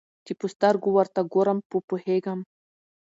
[0.25, 2.39] چي په سترګو ورته ګورم په پوهېږم